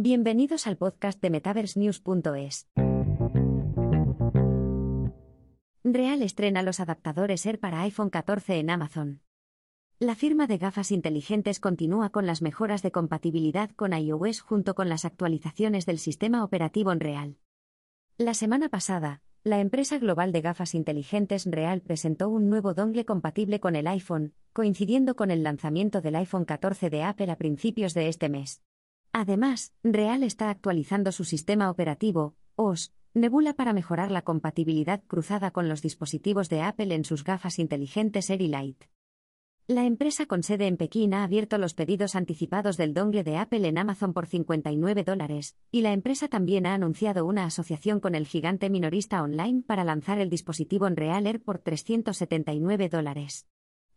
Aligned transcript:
Bienvenidos 0.00 0.68
al 0.68 0.76
podcast 0.76 1.20
de 1.20 1.28
MetaverseNews.es. 1.28 2.68
Real 5.82 6.22
estrena 6.22 6.62
los 6.62 6.78
adaptadores 6.78 7.44
Air 7.44 7.58
para 7.58 7.80
iPhone 7.82 8.08
14 8.08 8.60
en 8.60 8.70
Amazon. 8.70 9.22
La 9.98 10.14
firma 10.14 10.46
de 10.46 10.56
gafas 10.58 10.92
inteligentes 10.92 11.58
continúa 11.58 12.10
con 12.10 12.26
las 12.26 12.42
mejoras 12.42 12.82
de 12.82 12.92
compatibilidad 12.92 13.72
con 13.72 13.92
iOS 13.92 14.40
junto 14.40 14.76
con 14.76 14.88
las 14.88 15.04
actualizaciones 15.04 15.84
del 15.84 15.98
sistema 15.98 16.44
operativo 16.44 16.92
en 16.92 17.00
Real. 17.00 17.36
La 18.18 18.34
semana 18.34 18.68
pasada, 18.68 19.22
la 19.42 19.58
empresa 19.58 19.98
global 19.98 20.30
de 20.30 20.42
gafas 20.42 20.76
inteligentes 20.76 21.44
Real 21.44 21.80
presentó 21.80 22.28
un 22.28 22.48
nuevo 22.48 22.72
dongle 22.72 23.04
compatible 23.04 23.58
con 23.58 23.74
el 23.74 23.88
iPhone, 23.88 24.32
coincidiendo 24.52 25.16
con 25.16 25.32
el 25.32 25.42
lanzamiento 25.42 26.00
del 26.00 26.14
iPhone 26.14 26.44
14 26.44 26.88
de 26.88 27.02
Apple 27.02 27.32
a 27.32 27.36
principios 27.36 27.94
de 27.94 28.06
este 28.06 28.28
mes. 28.28 28.62
Además, 29.12 29.72
Real 29.82 30.22
está 30.22 30.50
actualizando 30.50 31.12
su 31.12 31.24
sistema 31.24 31.70
operativo, 31.70 32.36
OS, 32.56 32.92
Nebula 33.14 33.54
para 33.54 33.72
mejorar 33.72 34.10
la 34.10 34.22
compatibilidad 34.22 35.02
cruzada 35.06 35.50
con 35.50 35.68
los 35.68 35.82
dispositivos 35.82 36.48
de 36.48 36.62
Apple 36.62 36.94
en 36.94 37.04
sus 37.04 37.24
gafas 37.24 37.58
inteligentes 37.58 38.30
Light. 38.30 38.84
La 39.66 39.84
empresa 39.84 40.26
con 40.26 40.42
sede 40.42 40.66
en 40.66 40.76
Pekín 40.76 41.12
ha 41.14 41.24
abierto 41.24 41.58
los 41.58 41.74
pedidos 41.74 42.14
anticipados 42.14 42.76
del 42.76 42.94
dongle 42.94 43.24
de 43.24 43.36
Apple 43.36 43.66
en 43.66 43.76
Amazon 43.76 44.14
por 44.14 44.26
59 44.26 45.04
dólares, 45.04 45.56
y 45.70 45.82
la 45.82 45.92
empresa 45.92 46.28
también 46.28 46.64
ha 46.64 46.74
anunciado 46.74 47.26
una 47.26 47.44
asociación 47.44 48.00
con 48.00 48.14
el 48.14 48.26
gigante 48.26 48.70
minorista 48.70 49.22
online 49.22 49.62
para 49.66 49.84
lanzar 49.84 50.20
el 50.20 50.30
dispositivo 50.30 50.86
en 50.86 50.96
Real 50.96 51.26
Air 51.26 51.42
por 51.42 51.58
379 51.58 52.88
dólares. 52.88 53.46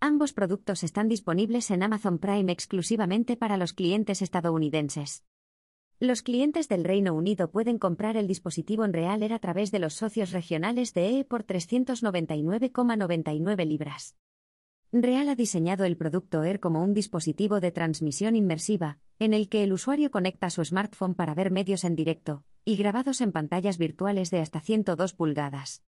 Ambos 0.04 0.34
productos 0.34 0.84
están 0.84 1.10
disponibles 1.10 1.70
en 1.70 1.84
Amazon 1.84 2.18
Prime 2.18 2.52
exclusivamente 2.52 3.38
para 3.38 3.56
los 3.56 3.74
clientes 3.74 4.24
estadounidenses. 4.24 5.24
Los 6.00 6.24
clientes 6.24 6.68
del 6.68 6.84
Reino 6.84 7.14
Unido 7.14 7.52
pueden 7.52 7.78
comprar 7.78 8.18
el 8.18 8.26
dispositivo 8.26 8.84
en 8.84 8.94
Real 8.94 9.22
Air 9.22 9.34
a 9.34 9.38
través 9.38 9.70
de 9.70 9.78
los 9.78 9.94
socios 9.94 10.32
regionales 10.32 10.96
de 10.96 11.10
EE 11.10 11.24
por 11.24 11.46
399,99 11.46 13.68
libras. 13.68 14.16
Real 14.92 15.30
ha 15.30 15.36
diseñado 15.36 15.86
el 15.86 15.98
producto 15.98 16.44
Air 16.44 16.60
como 16.60 16.84
un 16.84 16.96
dispositivo 16.96 17.60
de 17.60 17.72
transmisión 17.72 18.36
inmersiva, 18.36 18.98
en 19.20 19.36
el 19.36 19.50
que 19.50 19.64
el 19.64 19.72
usuario 19.72 20.10
conecta 20.10 20.50
su 20.50 20.66
smartphone 20.66 21.14
para 21.14 21.36
ver 21.36 21.52
medios 21.52 21.84
en 21.84 21.96
directo, 21.96 22.44
y 22.66 22.76
grabados 22.76 23.22
en 23.22 23.32
pantallas 23.32 23.78
virtuales 23.78 24.32
de 24.32 24.40
hasta 24.40 24.62
102 24.62 25.14
pulgadas. 25.14 25.84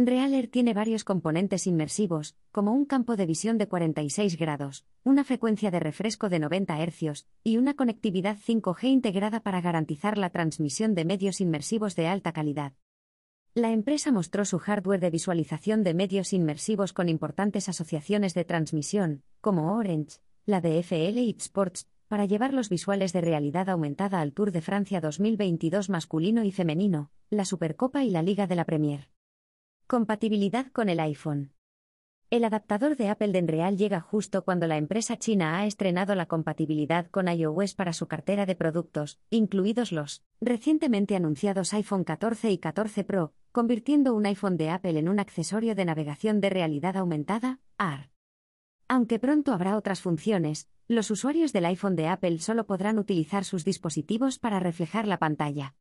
Real 0.00 0.32
Air 0.32 0.46
tiene 0.46 0.74
varios 0.74 1.02
componentes 1.02 1.66
inmersivos, 1.66 2.36
como 2.52 2.72
un 2.72 2.84
campo 2.84 3.16
de 3.16 3.26
visión 3.26 3.58
de 3.58 3.66
46 3.66 4.38
grados, 4.38 4.84
una 5.02 5.24
frecuencia 5.24 5.72
de 5.72 5.80
refresco 5.80 6.28
de 6.28 6.38
90 6.38 6.78
Hz 6.86 7.26
y 7.42 7.56
una 7.56 7.74
conectividad 7.74 8.38
5G 8.38 8.84
integrada 8.84 9.40
para 9.40 9.60
garantizar 9.60 10.16
la 10.16 10.30
transmisión 10.30 10.94
de 10.94 11.04
medios 11.04 11.40
inmersivos 11.40 11.96
de 11.96 12.06
alta 12.06 12.30
calidad. 12.30 12.74
La 13.54 13.72
empresa 13.72 14.12
mostró 14.12 14.44
su 14.44 14.60
hardware 14.60 15.00
de 15.00 15.10
visualización 15.10 15.82
de 15.82 15.94
medios 15.94 16.32
inmersivos 16.32 16.92
con 16.92 17.08
importantes 17.08 17.68
asociaciones 17.68 18.34
de 18.34 18.44
transmisión, 18.44 19.24
como 19.40 19.74
Orange, 19.74 20.20
la 20.46 20.60
de 20.60 20.78
FL 20.78 21.18
Sports, 21.38 21.88
para 22.06 22.24
llevar 22.24 22.54
los 22.54 22.68
visuales 22.68 23.12
de 23.12 23.20
realidad 23.20 23.68
aumentada 23.68 24.20
al 24.20 24.32
Tour 24.32 24.52
de 24.52 24.60
Francia 24.60 25.00
2022 25.00 25.90
masculino 25.90 26.44
y 26.44 26.52
femenino, 26.52 27.10
la 27.30 27.44
Supercopa 27.44 28.04
y 28.04 28.10
la 28.10 28.22
Liga 28.22 28.46
de 28.46 28.54
la 28.54 28.64
Premier. 28.64 29.08
Compatibilidad 29.90 30.66
con 30.70 30.90
el 30.90 31.00
iPhone. 31.00 31.54
El 32.28 32.44
adaptador 32.44 32.98
de 32.98 33.08
Apple 33.08 33.32
de 33.32 33.38
Enreal 33.38 33.78
llega 33.78 34.02
justo 34.02 34.44
cuando 34.44 34.66
la 34.66 34.76
empresa 34.76 35.16
china 35.16 35.58
ha 35.58 35.64
estrenado 35.64 36.14
la 36.14 36.26
compatibilidad 36.26 37.06
con 37.06 37.26
iOS 37.26 37.74
para 37.74 37.94
su 37.94 38.06
cartera 38.06 38.44
de 38.44 38.54
productos, 38.54 39.18
incluidos 39.30 39.90
los 39.90 40.22
recientemente 40.42 41.16
anunciados 41.16 41.72
iPhone 41.72 42.04
14 42.04 42.50
y 42.50 42.58
14 42.58 43.02
Pro, 43.04 43.32
convirtiendo 43.50 44.14
un 44.14 44.26
iPhone 44.26 44.58
de 44.58 44.68
Apple 44.68 44.98
en 44.98 45.08
un 45.08 45.20
accesorio 45.20 45.74
de 45.74 45.86
navegación 45.86 46.42
de 46.42 46.50
realidad 46.50 46.98
aumentada, 46.98 47.60
AR. 47.78 48.10
Aunque 48.88 49.18
pronto 49.18 49.54
habrá 49.54 49.74
otras 49.74 50.02
funciones, 50.02 50.68
los 50.86 51.10
usuarios 51.10 51.54
del 51.54 51.64
iPhone 51.64 51.96
de 51.96 52.08
Apple 52.08 52.40
solo 52.40 52.66
podrán 52.66 52.98
utilizar 52.98 53.46
sus 53.46 53.64
dispositivos 53.64 54.38
para 54.38 54.60
reflejar 54.60 55.06
la 55.06 55.18
pantalla. 55.18 55.76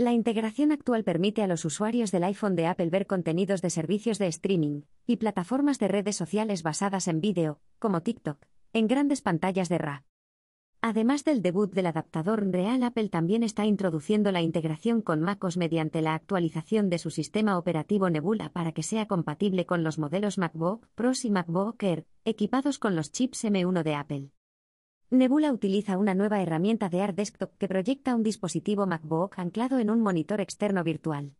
La 0.00 0.12
integración 0.12 0.70
actual 0.70 1.02
permite 1.02 1.42
a 1.42 1.48
los 1.48 1.64
usuarios 1.64 2.12
del 2.12 2.22
iPhone 2.22 2.54
de 2.54 2.68
Apple 2.68 2.88
ver 2.88 3.08
contenidos 3.08 3.62
de 3.62 3.70
servicios 3.70 4.20
de 4.20 4.28
streaming 4.28 4.82
y 5.08 5.16
plataformas 5.16 5.80
de 5.80 5.88
redes 5.88 6.14
sociales 6.14 6.62
basadas 6.62 7.08
en 7.08 7.20
vídeo, 7.20 7.58
como 7.80 8.00
TikTok, 8.00 8.38
en 8.72 8.86
grandes 8.86 9.22
pantallas 9.22 9.68
de 9.68 9.78
RA. 9.78 10.04
Además 10.82 11.24
del 11.24 11.42
debut 11.42 11.74
del 11.74 11.86
adaptador 11.86 12.48
real, 12.48 12.84
Apple 12.84 13.08
también 13.08 13.42
está 13.42 13.66
introduciendo 13.66 14.30
la 14.30 14.40
integración 14.40 15.02
con 15.02 15.20
MacOS 15.20 15.56
mediante 15.56 16.00
la 16.00 16.14
actualización 16.14 16.90
de 16.90 16.98
su 16.98 17.10
sistema 17.10 17.58
operativo 17.58 18.08
Nebula 18.08 18.52
para 18.52 18.70
que 18.70 18.84
sea 18.84 19.06
compatible 19.06 19.66
con 19.66 19.82
los 19.82 19.98
modelos 19.98 20.38
MacBook 20.38 20.86
Pros 20.94 21.24
y 21.24 21.32
MacBook 21.32 21.82
Air, 21.82 22.06
equipados 22.24 22.78
con 22.78 22.94
los 22.94 23.10
chips 23.10 23.44
M1 23.44 23.82
de 23.82 23.94
Apple. 23.96 24.30
Nebula 25.10 25.54
utiliza 25.54 25.96
una 25.96 26.14
nueva 26.14 26.42
herramienta 26.42 26.90
de 26.90 27.00
AR 27.00 27.14
Desktop 27.14 27.56
que 27.56 27.66
proyecta 27.66 28.14
un 28.14 28.22
dispositivo 28.22 28.86
MacBook 28.86 29.38
anclado 29.38 29.78
en 29.78 29.88
un 29.88 30.02
monitor 30.02 30.42
externo 30.42 30.84
virtual. 30.84 31.32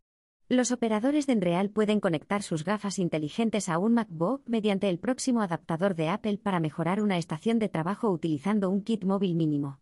Los 0.48 0.72
operadores 0.72 1.26
de 1.26 1.34
Enreal 1.34 1.68
pueden 1.68 2.00
conectar 2.00 2.42
sus 2.42 2.64
gafas 2.64 2.98
inteligentes 2.98 3.68
a 3.68 3.76
un 3.76 3.92
MacBook 3.92 4.40
mediante 4.46 4.88
el 4.88 4.98
próximo 4.98 5.42
adaptador 5.42 5.94
de 5.96 6.08
Apple 6.08 6.38
para 6.38 6.60
mejorar 6.60 7.02
una 7.02 7.18
estación 7.18 7.58
de 7.58 7.68
trabajo 7.68 8.08
utilizando 8.10 8.70
un 8.70 8.82
kit 8.82 9.04
móvil 9.04 9.34
mínimo. 9.34 9.80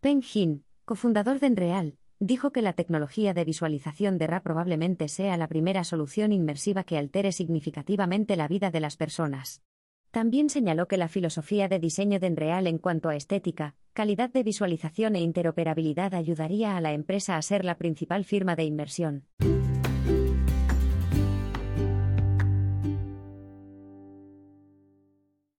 Peng 0.00 0.22
Jin, 0.22 0.64
cofundador 0.86 1.38
de 1.38 1.48
Enreal, 1.48 1.98
dijo 2.18 2.50
que 2.50 2.62
la 2.62 2.72
tecnología 2.72 3.34
de 3.34 3.44
visualización 3.44 4.16
de 4.16 4.26
RA 4.26 4.42
probablemente 4.42 5.08
sea 5.08 5.36
la 5.36 5.48
primera 5.48 5.84
solución 5.84 6.32
inmersiva 6.32 6.84
que 6.84 6.96
altere 6.96 7.32
significativamente 7.32 8.36
la 8.36 8.48
vida 8.48 8.70
de 8.70 8.80
las 8.80 8.96
personas. 8.96 9.60
También 10.12 10.50
señaló 10.50 10.88
que 10.88 10.98
la 10.98 11.08
filosofía 11.08 11.68
de 11.68 11.78
diseño 11.78 12.20
de 12.20 12.26
Enreal 12.26 12.66
en 12.66 12.76
cuanto 12.76 13.08
a 13.08 13.16
estética, 13.16 13.76
calidad 13.94 14.28
de 14.28 14.42
visualización 14.42 15.16
e 15.16 15.20
interoperabilidad 15.20 16.14
ayudaría 16.14 16.76
a 16.76 16.82
la 16.82 16.92
empresa 16.92 17.38
a 17.38 17.42
ser 17.42 17.64
la 17.64 17.78
principal 17.78 18.26
firma 18.26 18.54
de 18.54 18.64
inversión. 18.64 19.24